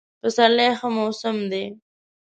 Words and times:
پسرلی 0.21 0.69
ښه 0.79 0.87
موسم 0.95 1.37
دی. 1.51 1.65